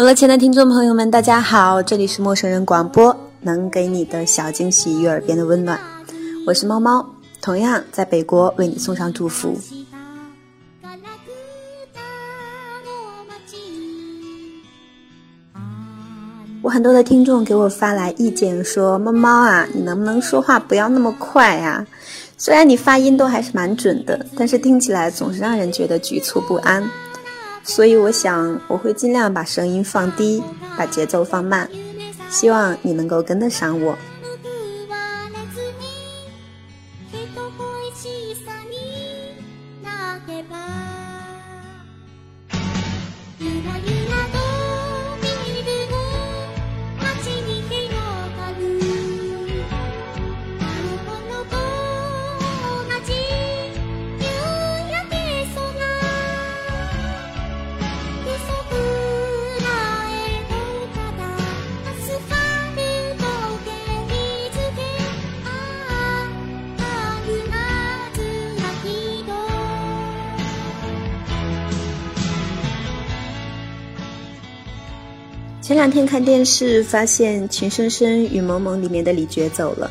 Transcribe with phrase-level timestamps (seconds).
[0.00, 5.78] 好了，亲爱的听众朋友们，大家好，这里是陌生人广播，能给你的小惊喜与耳边的温暖，
[6.46, 7.04] 我是猫猫，
[7.42, 9.54] 同样在北国为你送上祝福。
[16.62, 21.86] 我很多的听众给我发来意见说，猫猫啊，你能不能说话不要那么快呀？
[22.38, 26.82] 虽然你发音都还是蛮准的，但是听起来总是让人觉得局促不安。
[27.62, 30.42] 所以我想，我会尽量把声音放低，
[30.76, 31.68] 把节奏放慢，
[32.28, 33.96] 希望你能够跟得上我。
[75.80, 79.90] 两天看电视，发现《情深深雨蒙蒙》里面的李珏走了。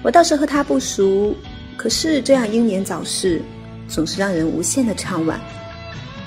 [0.00, 1.34] 我倒是和他不熟，
[1.76, 3.42] 可是这样英年早逝，
[3.88, 5.34] 总是让人无限的怅惋。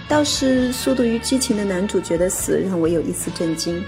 [0.10, 3.82] 倒是《速度与激情》的男主角的死，让我有一丝震惊。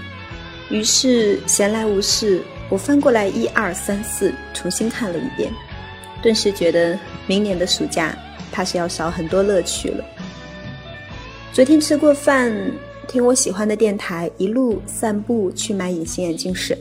[0.70, 2.40] 于是闲来无事，
[2.70, 5.52] 我翻过来一二三四重新看了一遍，
[6.22, 8.16] 顿时觉得明年的暑假
[8.50, 10.02] 怕是要少很多乐趣了。
[11.52, 12.50] 昨天吃过饭。
[13.06, 16.78] 听我喜欢的电台，一路散步去买隐形眼镜水。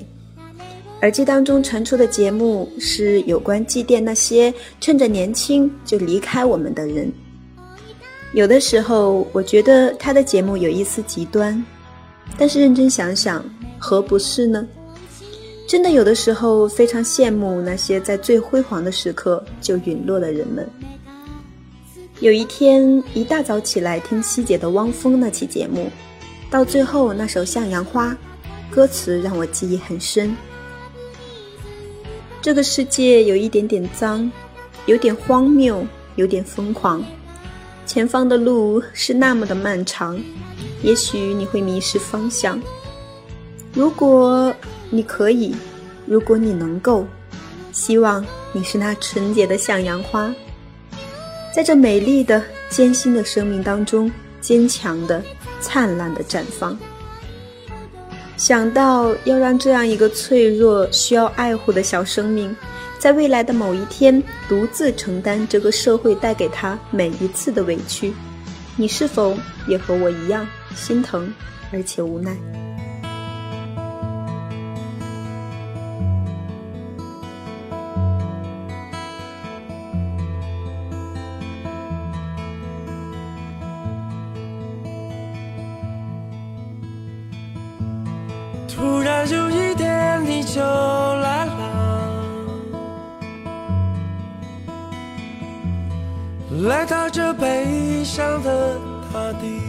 [1.02, 7.12] 耳机当中传出的节目是有关祭奠那些趁着年轻就离开我们的人。
[8.34, 11.64] 有的时候，我觉得他的节目有一丝极端，
[12.38, 13.44] 但是认真想想，
[13.78, 14.66] 何不是呢？
[15.68, 20.68] 真的有的时候非常羡慕那些在最辉煌的时刻就陨落的人们。
[22.20, 25.90] 有一天一大早起来听希姐的汪峰那期节目。
[26.54, 28.12] 到最后那首《向阳花》，
[28.70, 30.38] 歌词让我记忆很深。
[32.44, 34.32] 这个世界有一点点脏，
[34.86, 35.84] 有点荒谬，
[36.16, 37.04] 有点疯狂。
[37.88, 40.16] 前方的路是那么的漫长，
[40.84, 42.62] 也许你会迷失方向。
[43.74, 44.54] 如果
[44.92, 45.56] 你可以，
[46.06, 47.04] 如果你能够，
[47.72, 50.32] 希望你是那纯洁的向阳花，
[51.52, 55.20] 在这美丽的、艰辛的生命当中，坚强的。
[55.64, 56.78] 灿烂的绽放。
[58.36, 62.54] 想到要让这样一个脆弱、需要爱护的小生命，
[63.00, 68.14] 在未来的某一天独自承担这个社会带给他每一次的委屈，
[68.76, 69.38] 你是否
[69.68, 71.34] 也和我一样心疼，
[71.72, 72.36] 而且无奈？
[96.64, 98.80] 来到这悲伤的
[99.12, 99.60] 大地，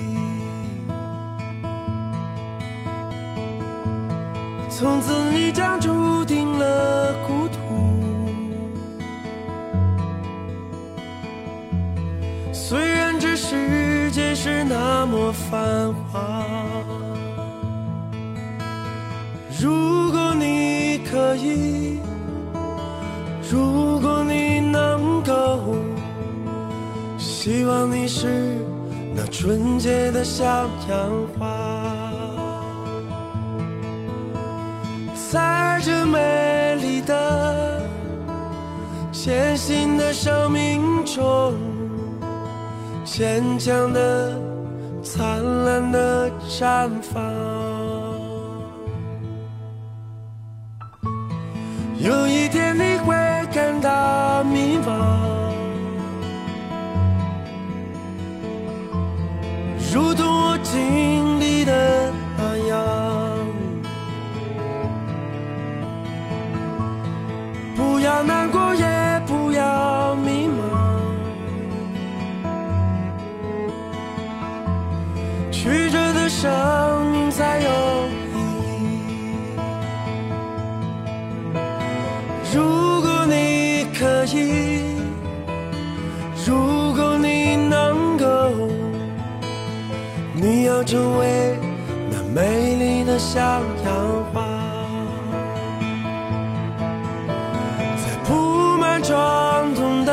[4.70, 7.58] 从此你将注定了孤独。
[12.52, 16.44] 虽然这世界是那么繁华，
[19.60, 20.74] 如果你。
[21.14, 22.00] 可以，
[23.48, 24.53] 如果你，
[27.44, 28.56] 希望你是
[29.14, 30.46] 那纯洁的小
[30.88, 31.46] 阳花，
[35.30, 37.82] 在这美丽的、
[39.12, 41.52] 艰辛的生命中，
[43.04, 44.40] 坚强的、
[45.02, 47.22] 灿烂的绽放。
[51.98, 52.83] 有一天你
[82.54, 82.60] 如
[83.02, 84.84] 果你可以，
[86.46, 88.26] 如果你能够，
[90.34, 91.58] 你要成为
[92.12, 93.42] 那美丽的向
[93.84, 94.40] 阳花，
[97.96, 100.12] 在铺满伤痛的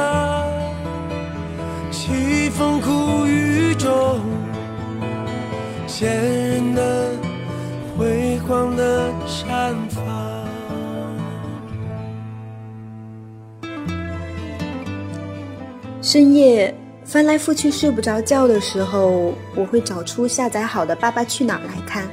[1.91, 4.19] 凄风苦雨中，
[16.01, 16.74] 深夜
[17.06, 22.07] 翻来覆去睡不着觉的时候，我会找出下载好的《爸爸去哪儿》来看。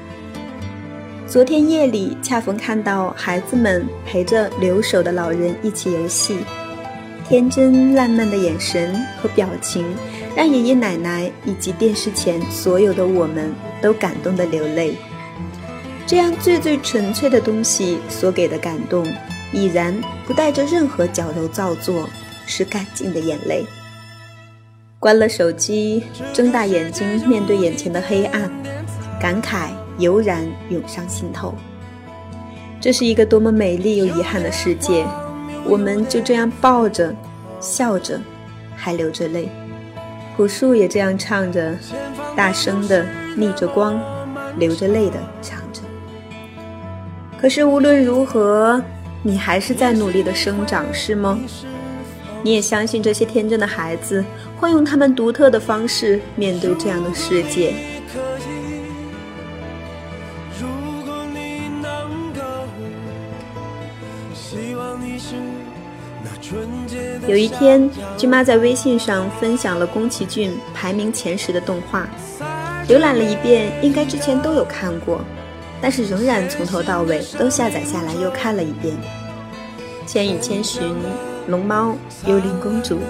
[1.26, 6.38] 昨天夜里恰逢看到孩子们陪着留守的老人一起游戏，
[7.26, 9.86] 天真烂漫的眼神和表情，
[10.36, 14.96] 让爷爷奶奶以及电视前所有的我们都感动的流泪。
[16.06, 19.06] 这样最最纯粹的东西所给的感动，
[19.50, 22.08] 已然不带着任何矫揉造作，
[22.46, 23.64] 是干净的眼泪。
[25.00, 26.02] 关了手机，
[26.32, 28.50] 睁大眼睛面对眼前的黑暗，
[29.20, 29.68] 感慨
[29.98, 31.54] 油然涌上心头。
[32.80, 35.06] 这是一个多么美丽又遗憾的世界，
[35.64, 37.14] 我们就这样抱着，
[37.60, 38.20] 笑着，
[38.74, 39.48] 还流着泪。
[40.36, 41.76] 朴树也这样唱着，
[42.34, 43.06] 大声的
[43.36, 44.00] 逆着光，
[44.56, 45.80] 流着泪的唱着。
[47.40, 48.82] 可是无论如何，
[49.22, 51.38] 你还是在努力的生长，是吗？
[52.42, 54.24] 你也相信这些天真的孩子
[54.56, 57.74] 会用他们独特的方式面对这样的世界。
[67.26, 72.08] 有一天，君妈在微信上分享了宫崎骏排名前十的动画，
[72.88, 75.20] 浏览了一遍，应该之前都有看过，
[75.82, 78.96] 但是仍然从头到尾都下载下来又看了一遍，
[80.10, 80.82] 《千与千寻》。
[81.48, 81.96] 龙猫、
[82.26, 83.00] 幽灵公主，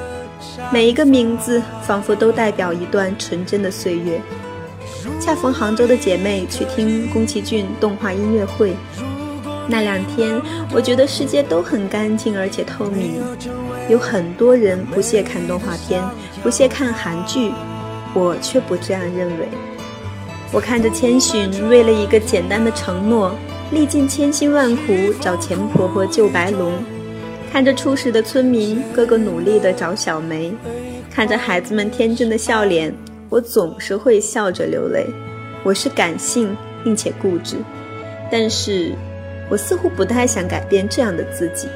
[0.72, 4.20] 每一个名字仿佛都代表一段纯真的岁月。
[5.20, 8.76] 恰逢杭州的姐妹去听宫崎骏动画音乐会，
[9.66, 10.40] 那两天
[10.72, 13.20] 我觉得世界都很干净而且透明。
[13.88, 16.00] 有很多人不屑看动画片，
[16.40, 17.50] 不屑看韩剧，
[18.14, 19.48] 我却不这样认为。
[20.52, 23.34] 我看着千寻为了一个简单的承诺，
[23.72, 26.72] 历尽千辛万苦找钱婆婆救白龙。
[27.50, 30.52] 看着初识的村民个个努力的找小梅，
[31.10, 32.94] 看着孩子们天真的笑脸，
[33.28, 35.06] 我总是会笑着流泪。
[35.64, 37.56] 我是感性并且固执，
[38.30, 38.92] 但是
[39.50, 41.66] 我似乎不太想改变这样的自己。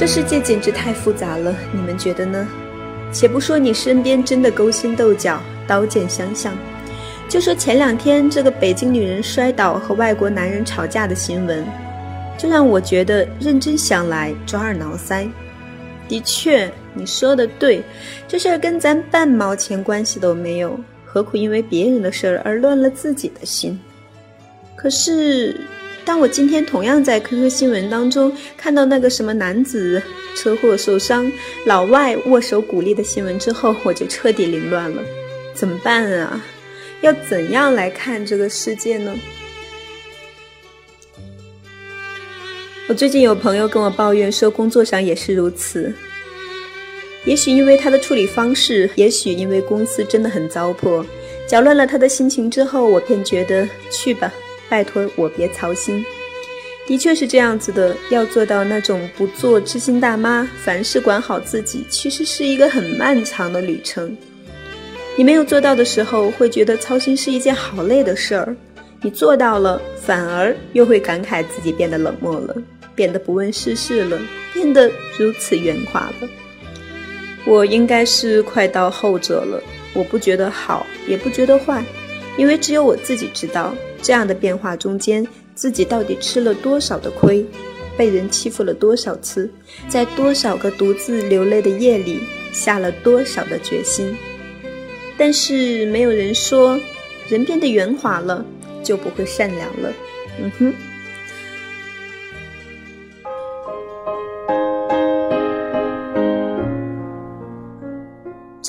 [0.00, 2.48] 这世界简直太复杂了，你们觉得呢？
[3.12, 6.56] 且不说你身边真的勾心斗角、刀剑相向，
[7.28, 11.62] 就说前两天这个北京女人摔倒和外国男人吵架的新闻，
[12.38, 15.28] 就让我觉得认真想来抓耳挠腮。
[16.08, 17.82] 的确，你说的对，
[18.26, 23.78] 这事儿跟咱半毛钱关系都没有，何苦因为别人的事儿而乱了自己的心？
[24.74, 25.60] 可是。
[26.04, 30.02] 当我今天同样在 QQ 新闻当中看到那个什么男子
[30.34, 31.30] 车祸受伤，
[31.66, 35.02] 老外握手鼓励的新闻之后，我就彻底凌乱了。
[35.54, 36.42] 怎么办啊？
[37.02, 39.14] 要怎样来看这个世界呢？
[42.88, 45.94] 我最近有朋友跟我抱怨说，工作上也是如此。
[47.24, 51.04] 也许因为他的处理方式，也许因为公司真的很糟粕，
[51.46, 54.32] 搅乱了他的心情之后，我便觉得去吧。
[54.70, 56.02] 拜托我别操心，
[56.86, 57.94] 的确是这样子的。
[58.08, 64.16] 要做到那种不做知心大妈，凡事管好自己，其实是一个很漫长的旅程。
[65.16, 68.54] 你没有做到的时候，会觉得操心是一件好累的事儿；
[69.02, 72.56] 你做到了，反而又会感慨自己变得冷漠了，
[72.94, 74.18] 变得不问世事了，
[74.54, 76.28] 变得如此圆滑了。
[77.44, 79.62] 我应该是快到后者了，
[79.94, 81.84] 我不觉得好，也不觉得坏。
[82.36, 87.44] 因为只有我自己知道，这样的变化中间，自己到底吃了多少的亏，
[87.96, 89.50] 被人欺负了多少次，
[89.88, 92.20] 在多少个独自流泪的夜里，
[92.52, 94.16] 下了多少的决心。
[95.18, 96.80] 但是没有人说，
[97.28, 98.44] 人变得圆滑了，
[98.82, 99.92] 就不会善良了。
[100.40, 100.74] 嗯哼。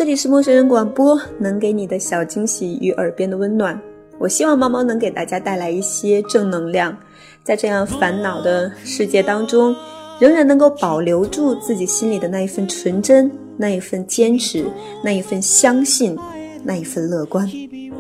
[0.02, 3.80] 这里是陌生人广播，能给你的小惊喜与耳边的温暖。
[4.18, 6.98] 我希望猫猫能给大家带来一些正能量，
[7.44, 9.76] 在这样烦恼的世界当中，
[10.20, 14.66] 仍然能够保留住自己心里的那一份纯真，那一份坚持，
[15.04, 16.18] 那一份相信，
[16.64, 17.48] 那一份乐观。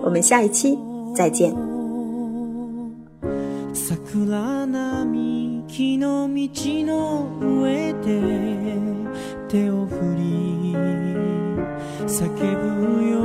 [0.02, 0.76] 我们下一期
[1.16, 1.56] 再见。
[12.12, 13.22] 叫ぶよ。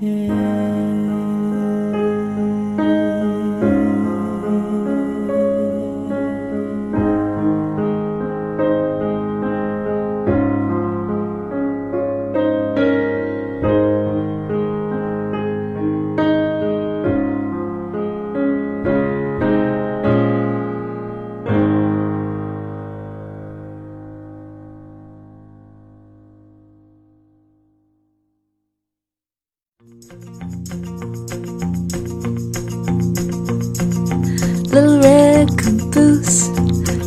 [0.00, 1.01] 上
[34.72, 36.48] Little red caboose,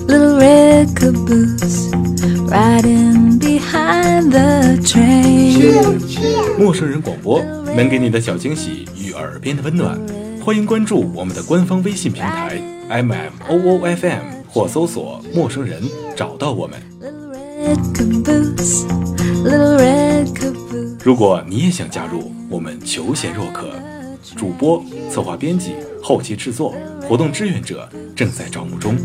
[0.08, 1.90] little red caboose,
[2.48, 6.00] riding behind the train.
[6.58, 7.42] 陌生人广播
[7.76, 10.00] 能给你的小惊喜与耳边的温暖，
[10.44, 15.82] 欢迎关注我们的官方微信平台 M M O O F M 或搜索“陌生人”
[16.16, 16.80] 找到我们。
[17.02, 18.86] Little red caboose,
[19.44, 20.96] little red caboose.
[21.04, 23.72] 如果你也想加入，我们求贤若渴，
[24.36, 28.96] 主播、策划、编辑、后期制作、活动志愿者正在招募中。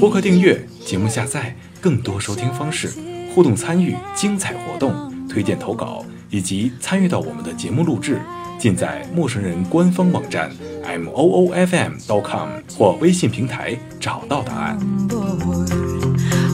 [0.00, 2.90] 播客订阅、节目下载、更多收听方式、
[3.34, 4.92] 互动参与、精彩活动、
[5.28, 8.20] 推荐投稿以及参与到我们的节目录制，
[8.58, 10.50] 尽在陌生人官方网站
[10.82, 14.78] m o o f m dot com 或微信平台找到答案。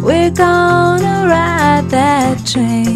[0.07, 2.87] we're gonna ride that train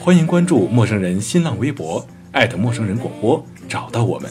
[0.00, 2.02] 欢迎关注陌生人新浪微博
[2.32, 4.30] 艾特陌生人广播找到我们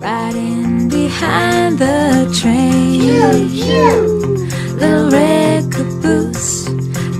[0.00, 4.48] ride in behind the trees you you
[4.80, 6.64] the red carpoose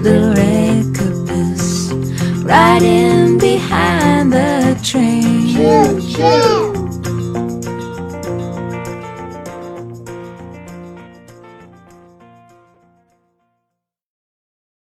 [0.03, 1.93] the red carpoose
[2.45, 6.66] ride in behind the trees you you